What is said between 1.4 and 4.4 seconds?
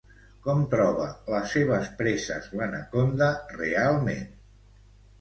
seves preses l'anaconda realment?